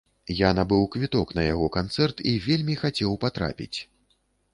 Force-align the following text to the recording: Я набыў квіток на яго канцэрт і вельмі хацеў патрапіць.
Я 0.37 0.47
набыў 0.59 0.85
квіток 0.95 1.33
на 1.39 1.43
яго 1.47 1.67
канцэрт 1.75 2.23
і 2.31 2.33
вельмі 2.47 2.79
хацеў 2.85 3.11
патрапіць. 3.27 3.77